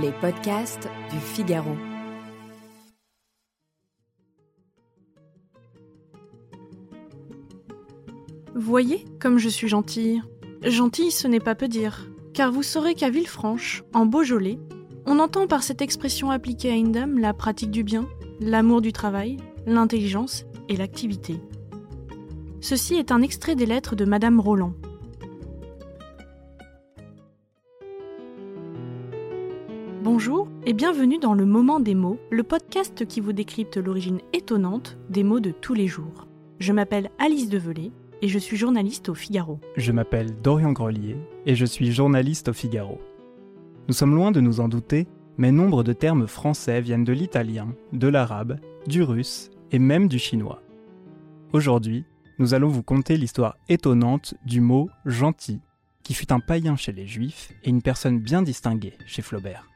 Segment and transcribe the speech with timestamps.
[0.00, 1.76] Les podcasts du Figaro.
[8.54, 10.22] Voyez comme je suis gentille.
[10.62, 14.58] Gentille, ce n'est pas peu dire, car vous saurez qu'à Villefranche, en Beaujolais,
[15.04, 18.06] on entend par cette expression appliquée à une dame la pratique du bien,
[18.40, 19.36] l'amour du travail,
[19.66, 21.38] l'intelligence et l'activité.
[22.60, 24.72] Ceci est un extrait des lettres de Madame Roland.
[30.02, 34.98] Bonjour et bienvenue dans le Moment des mots, le podcast qui vous décrypte l'origine étonnante
[35.10, 36.26] des mots de tous les jours.
[36.58, 39.60] Je m'appelle Alice Develay et je suis journaliste au Figaro.
[39.76, 41.16] Je m'appelle Dorian Grelier
[41.46, 43.00] et je suis journaliste au Figaro.
[43.86, 45.06] Nous sommes loin de nous en douter,
[45.36, 48.58] mais nombre de termes français viennent de l'italien, de l'arabe,
[48.88, 50.62] du russe et même du chinois.
[51.52, 52.04] Aujourd'hui,
[52.40, 55.60] nous allons vous conter l'histoire étonnante du mot gentil,
[56.02, 59.68] qui fut un païen chez les juifs et une personne bien distinguée chez Flaubert.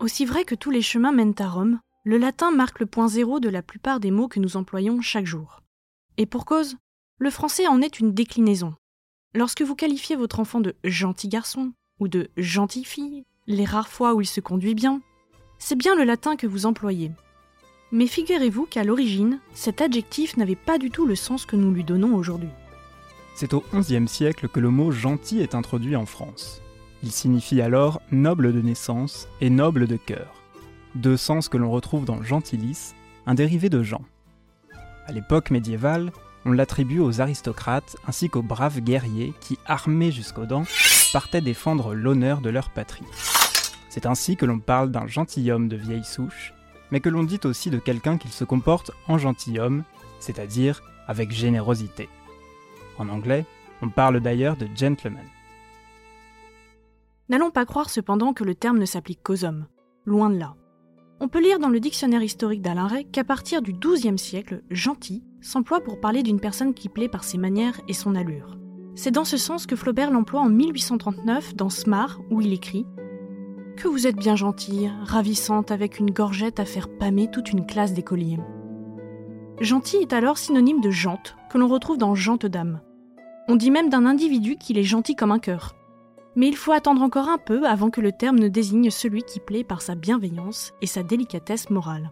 [0.00, 3.38] Aussi vrai que tous les chemins mènent à Rome, le latin marque le point zéro
[3.38, 5.60] de la plupart des mots que nous employons chaque jour.
[6.16, 6.78] Et pour cause,
[7.18, 8.72] le français en est une déclinaison.
[9.34, 14.14] Lorsque vous qualifiez votre enfant de gentil garçon ou de gentille fille, les rares fois
[14.14, 15.02] où il se conduit bien,
[15.58, 17.10] c'est bien le latin que vous employez.
[17.92, 21.84] Mais figurez-vous qu'à l'origine, cet adjectif n'avait pas du tout le sens que nous lui
[21.84, 22.48] donnons aujourd'hui.
[23.34, 26.62] C'est au XIe siècle que le mot gentil est introduit en France.
[27.02, 30.34] Il signifie alors noble de naissance et noble de cœur,
[30.94, 32.94] deux sens que l'on retrouve dans gentilis,
[33.26, 34.02] un dérivé de Jean.
[35.06, 36.12] À l'époque médiévale,
[36.44, 40.66] on l'attribue aux aristocrates ainsi qu'aux braves guerriers qui, armés jusqu'aux dents,
[41.12, 43.04] partaient défendre l'honneur de leur patrie.
[43.88, 46.52] C'est ainsi que l'on parle d'un gentilhomme de vieille souche,
[46.90, 49.84] mais que l'on dit aussi de quelqu'un qui se comporte en gentilhomme,
[50.18, 52.08] c'est-à-dire avec générosité.
[52.98, 53.46] En anglais,
[53.80, 55.24] on parle d'ailleurs de gentleman.
[57.30, 59.66] N'allons pas croire cependant que le terme ne s'applique qu'aux hommes.
[60.04, 60.56] Loin de là.
[61.20, 65.22] On peut lire dans le dictionnaire historique d'Alain Ray qu'à partir du XIIe siècle, gentil
[65.40, 68.58] s'emploie pour parler d'une personne qui plaît par ses manières et son allure.
[68.96, 72.84] C'est dans ce sens que Flaubert l'emploie en 1839 dans Smart, où il écrit
[73.76, 77.94] Que vous êtes bien gentille, ravissante, avec une gorgette à faire pâmer toute une classe
[77.94, 78.40] d'écoliers.
[79.60, 82.80] Gentil est alors synonyme de jante, que l'on retrouve dans jante d'âme.
[83.46, 85.76] On dit même d'un individu qu'il est gentil comme un cœur.
[86.36, 89.40] Mais il faut attendre encore un peu avant que le terme ne désigne celui qui
[89.40, 92.10] plaît par sa bienveillance et sa délicatesse morale.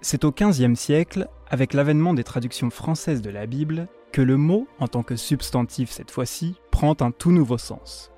[0.00, 4.66] C'est au XVe siècle, avec l'avènement des traductions françaises de la Bible, que le mot,
[4.78, 8.10] en tant que substantif cette fois-ci, prend un tout nouveau sens.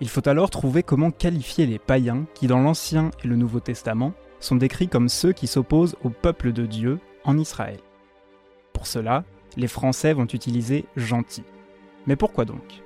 [0.00, 4.12] Il faut alors trouver comment qualifier les païens qui, dans l'Ancien et le Nouveau Testament,
[4.40, 7.80] sont décrits comme ceux qui s'opposent au peuple de Dieu en Israël.
[8.72, 9.24] Pour cela,
[9.56, 11.44] les Français vont utiliser gentil.
[12.06, 12.82] Mais pourquoi donc?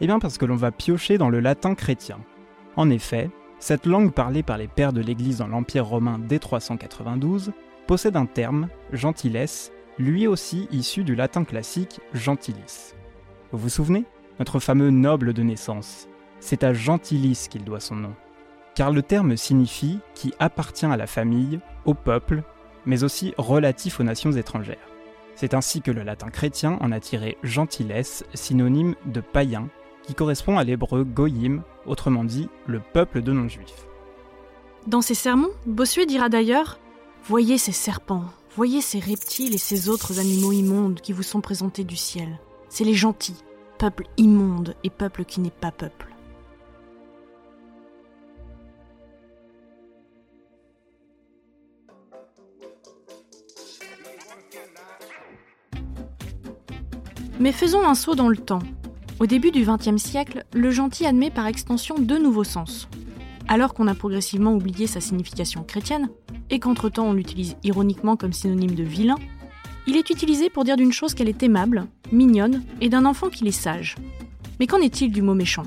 [0.00, 2.18] Eh bien parce que l'on va piocher dans le latin chrétien.
[2.76, 7.52] En effet, cette langue parlée par les pères de l'Église dans l'Empire romain dès 392
[7.86, 9.46] possède un terme, gentiles,
[9.98, 12.94] lui aussi issu du latin classique gentilis.
[13.52, 14.04] Vous vous souvenez?
[14.38, 16.08] Notre fameux noble de naissance.
[16.40, 18.14] C'est à gentilis qu'il doit son nom.
[18.74, 22.42] Car le terme signifie qui appartient à la famille, au peuple,
[22.86, 24.91] mais aussi relatif aux nations étrangères.
[25.34, 28.02] C'est ainsi que le latin chrétien en a tiré gentiles,
[28.34, 29.68] synonyme de païen,
[30.02, 33.86] qui correspond à l'hébreu goyim, autrement dit le peuple de non-juifs.
[34.86, 36.78] Dans ses sermons, Bossuet dira d'ailleurs
[37.24, 38.24] Voyez ces serpents,
[38.56, 42.40] voyez ces reptiles et ces autres animaux immondes qui vous sont présentés du ciel.
[42.68, 43.44] C'est les gentils,
[43.78, 46.11] peuple immonde et peuple qui n'est pas peuple.
[57.42, 58.62] Mais faisons un saut dans le temps.
[59.18, 62.88] Au début du XXe siècle, le gentil admet par extension deux nouveaux sens.
[63.48, 66.08] Alors qu'on a progressivement oublié sa signification chrétienne,
[66.50, 69.16] et qu'entre-temps on l'utilise ironiquement comme synonyme de vilain,
[69.88, 73.48] il est utilisé pour dire d'une chose qu'elle est aimable, mignonne, et d'un enfant qu'il
[73.48, 73.96] est sage.
[74.60, 75.66] Mais qu'en est-il du mot méchant?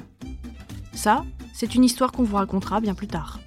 [0.93, 3.41] Ça, c'est une histoire qu'on vous racontera bien plus tard.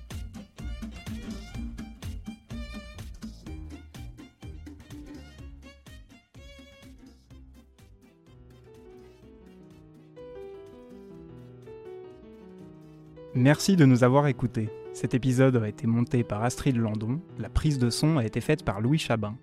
[13.35, 14.71] Merci de nous avoir écoutés.
[14.95, 18.65] Cet épisode a été monté par Astrid Landon, la prise de son a été faite
[18.65, 19.37] par Louis Chabin.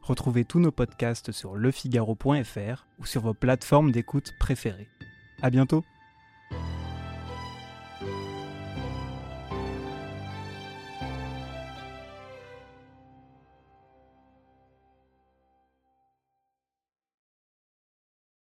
[0.00, 4.88] Retrouvez tous nos podcasts sur lefigaro.fr ou sur vos plateformes d'écoute préférées.
[5.42, 5.82] À bientôt!